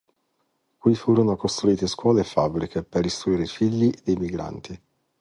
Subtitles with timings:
[0.79, 4.81] Qui furono costruite scuole e fabbriche per istruire i figli dei migranti.